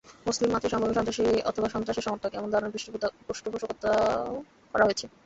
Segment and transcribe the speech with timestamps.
[0.27, 2.73] মুসলিম মাত্রই সম্ভাব্য সন্ত্রাসী অথবা সন্ত্রাসের সমর্থক—এমন ধারণার
[3.27, 4.31] পৃষ্ঠপোষকতাও
[4.73, 5.05] করা হয়েছে।